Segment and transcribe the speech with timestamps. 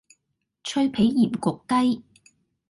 [0.63, 2.01] 脆皮鹽焗鷄